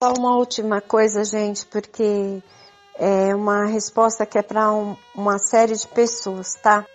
[0.00, 2.40] Só uma última coisa, gente, porque
[2.94, 6.86] é uma resposta que é para um, uma série de pessoas, tá?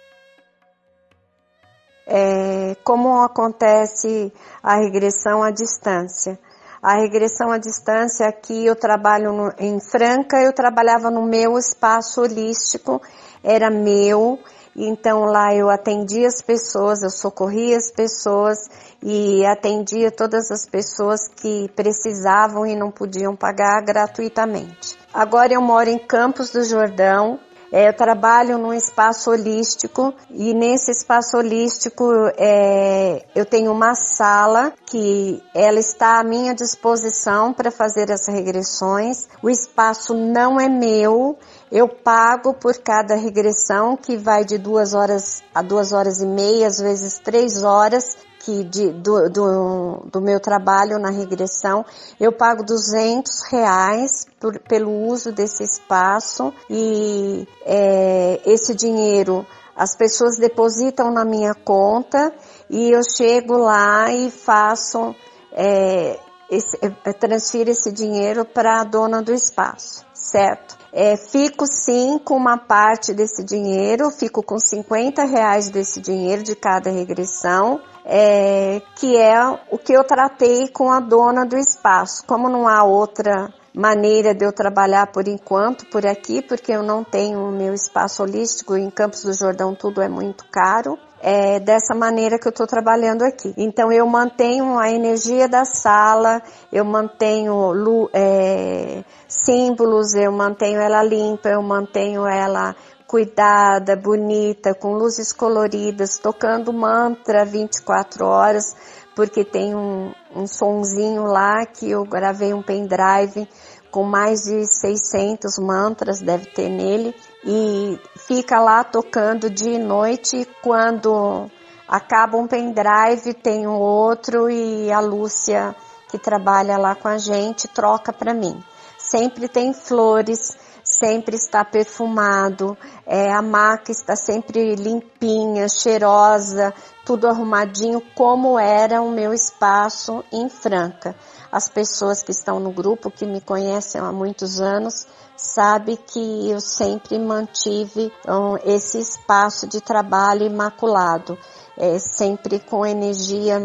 [2.08, 4.32] É, como acontece
[4.64, 6.40] a regressão à distância?
[6.82, 12.22] A regressão à distância aqui eu trabalho no, em Franca, eu trabalhava no meu espaço
[12.22, 13.02] holístico,
[13.44, 14.40] era meu,
[14.76, 18.58] então lá eu atendia as pessoas, eu socorria as pessoas
[19.02, 24.98] e atendia todas as pessoas que precisavam e não podiam pagar gratuitamente.
[25.14, 27.40] Agora eu moro em Campos do Jordão,
[27.76, 32.06] é, eu trabalho num espaço holístico e nesse espaço holístico
[32.38, 39.28] é, eu tenho uma sala que ela está à minha disposição para fazer as regressões.
[39.42, 41.36] O espaço não é meu,
[41.74, 46.68] eu pago por cada regressão que vai de duas horas a duas horas e meia,
[46.68, 51.84] às vezes três horas que de, do, do, do, meu trabalho na regressão,
[52.20, 59.44] eu pago 200 reais por, pelo uso desse espaço e é, esse dinheiro
[59.76, 62.32] as pessoas depositam na minha conta
[62.70, 65.16] e eu chego lá e faço,
[65.52, 66.20] é,
[66.56, 66.78] esse,
[67.20, 70.78] transfiro esse dinheiro para a dona do espaço, certo?
[70.92, 76.56] É, fico sim com uma parte desse dinheiro, fico com 50 reais desse dinheiro de
[76.56, 79.40] cada regressão, é, que é
[79.72, 82.24] o que eu tratei com a dona do espaço.
[82.28, 87.04] Como não há outra maneira de eu trabalhar por enquanto por aqui, porque eu não
[87.04, 91.96] tenho o meu espaço holístico em Campos do Jordão, tudo é muito caro é dessa
[91.96, 93.54] maneira que eu estou trabalhando aqui.
[93.56, 97.72] Então eu mantenho a energia da sala, eu mantenho
[98.14, 102.76] é, símbolos, eu mantenho ela limpa, eu mantenho ela
[103.08, 108.76] cuidada, bonita, com luzes coloridas, tocando mantra 24 horas,
[109.16, 113.48] porque tem um, um sonzinho lá que eu gravei um pendrive
[113.94, 120.48] com mais de 600 mantras, deve ter nele, e fica lá tocando dia e noite.
[120.64, 121.48] Quando
[121.88, 125.76] acaba um pendrive, tem um outro e a Lúcia,
[126.10, 128.60] que trabalha lá com a gente, troca para mim.
[128.98, 130.58] Sempre tem flores,
[131.00, 136.74] sempre está perfumado, é, a maca está sempre limpinha, cheirosa,
[137.06, 141.16] tudo arrumadinho, como era o meu espaço em Franca.
[141.52, 145.06] As pessoas que estão no grupo, que me conhecem há muitos anos,
[145.36, 151.38] sabe que eu sempre mantive um, esse espaço de trabalho imaculado,
[151.78, 153.60] é, sempre com energia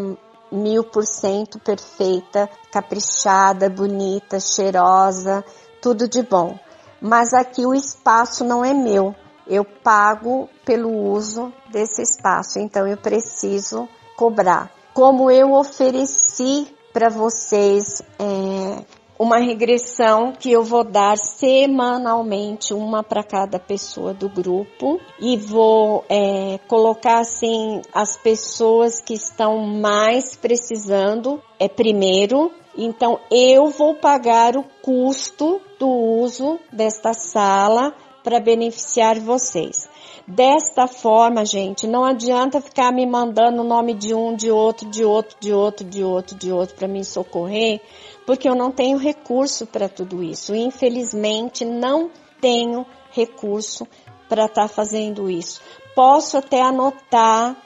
[0.51, 5.45] mil por cento perfeita, caprichada, bonita, cheirosa,
[5.81, 6.59] tudo de bom.
[7.01, 9.15] Mas aqui o espaço não é meu,
[9.47, 14.71] eu pago pelo uso desse espaço, então eu preciso cobrar.
[14.93, 18.85] Como eu ofereci para vocês é,
[19.19, 26.05] uma regressão que eu vou dar semanalmente, uma para cada pessoa do grupo, e vou
[26.09, 32.53] é, colocar assim as pessoas que estão mais precisando é primeiro.
[32.77, 39.89] Então eu vou pagar o custo do uso desta sala para beneficiar vocês.
[40.27, 45.03] Desta forma, gente, não adianta ficar me mandando o nome de um, de outro, de
[45.03, 47.81] outro, de outro, de outro, de outro para me socorrer,
[48.27, 50.55] porque eu não tenho recurso para tudo isso.
[50.55, 52.11] Infelizmente, não
[52.41, 53.87] tenho recurso
[54.29, 55.63] para estar tá fazendo isso.
[55.95, 57.57] Posso até anotar,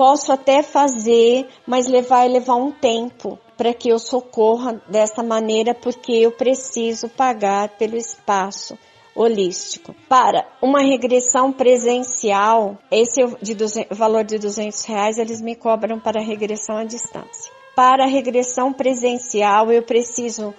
[0.00, 6.10] posso até fazer, mas levar levar um tempo para que eu socorra dessa maneira, porque
[6.12, 8.78] eu preciso pagar pelo espaço
[9.14, 9.94] holístico.
[10.08, 16.18] Para uma regressão presencial, esse de 200, valor de 200 reais eles me cobram para
[16.18, 17.52] regressão à distância.
[17.76, 20.54] Para regressão presencial, eu preciso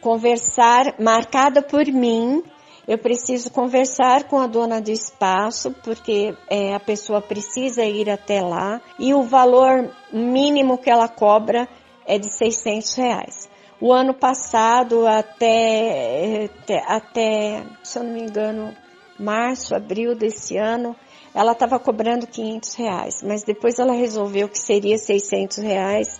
[0.00, 2.42] conversar, marcada por mim,
[2.86, 8.40] eu preciso conversar com a dona do espaço, porque é, a pessoa precisa ir até
[8.40, 11.68] lá, e o valor mínimo que ela cobra
[12.06, 13.48] é de 600 reais.
[13.80, 18.74] O ano passado, até, até, até, se eu não me engano,
[19.18, 20.96] março, abril desse ano,
[21.34, 26.18] ela estava cobrando 500 reais, mas depois ela resolveu que seria 600 reais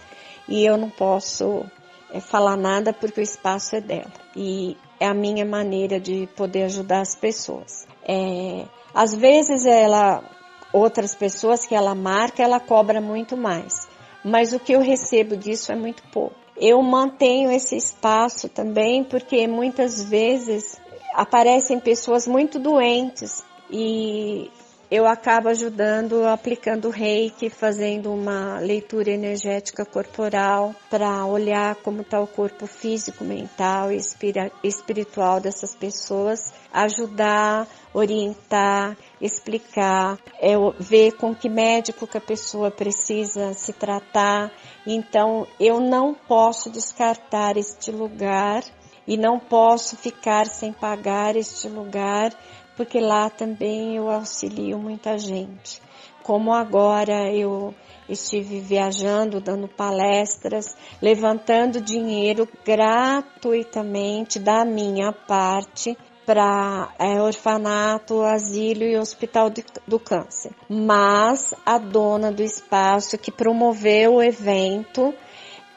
[0.49, 1.64] e eu não posso
[2.12, 4.12] é, falar nada porque o espaço é dela.
[4.37, 7.87] E é a minha maneira de poder ajudar as pessoas.
[8.02, 8.64] É,
[8.94, 10.22] às vezes ela,
[10.72, 13.88] outras pessoas que ela marca, ela cobra muito mais.
[14.25, 16.34] Mas o que eu recebo disso é muito pouco.
[16.56, 20.81] Eu mantenho esse espaço também porque muitas vezes
[21.14, 24.50] aparecem pessoas muito doentes e
[24.88, 32.27] eu acabo ajudando aplicando reiki, fazendo uma leitura energética corporal para olhar como está o
[32.27, 33.99] corpo físico, mental e
[34.62, 43.55] espiritual dessas pessoas, ajudar, orientar, explicar, é, ver com que médico que a pessoa precisa
[43.55, 44.53] se tratar.
[44.87, 48.62] Então, eu não posso descartar este lugar
[49.06, 52.33] e não posso ficar sem pagar este lugar,
[52.76, 55.81] porque lá também eu auxilio muita gente.
[56.23, 57.75] Como agora eu
[58.08, 68.99] estive viajando, dando palestras, levantando dinheiro gratuitamente da minha parte para é, orfanato, asilo e
[68.99, 70.52] hospital do, do câncer.
[70.69, 75.14] Mas a dona do espaço que promoveu o evento,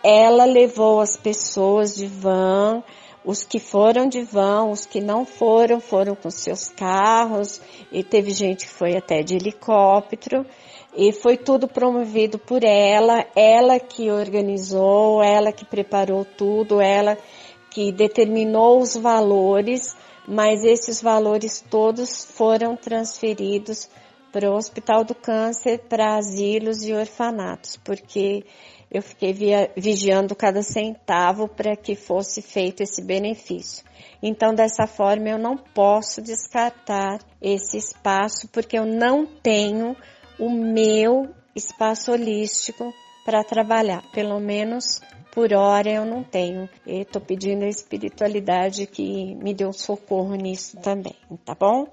[0.04, 2.84] ela levou as pessoas de van,
[3.24, 7.62] os que foram de van, os que não foram, foram com seus carros,
[7.92, 10.46] e teve gente que foi até de helicóptero,
[10.96, 17.18] e foi tudo promovido por ela, ela que organizou, ela que preparou tudo, ela
[17.70, 19.96] que determinou os valores,
[20.28, 23.90] mas esses valores todos foram transferidos
[24.32, 28.46] para o Hospital do Câncer, para asilos e orfanatos, porque
[28.92, 33.86] eu fiquei via, vigiando cada centavo para que fosse feito esse benefício.
[34.22, 39.96] Então, dessa forma, eu não posso descartar esse espaço, porque eu não tenho
[40.40, 42.94] o meu espaço holístico
[43.24, 44.04] para trabalhar.
[44.12, 45.02] Pelo menos
[45.32, 46.68] por hora eu não tenho.
[46.86, 51.16] Estou pedindo a espiritualidade que me dê um socorro nisso também,
[51.46, 51.88] tá bom?